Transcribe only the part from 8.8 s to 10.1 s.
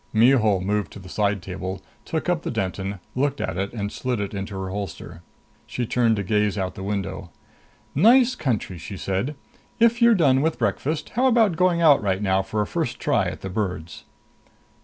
said. "If